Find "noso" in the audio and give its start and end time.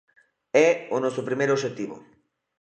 1.03-1.25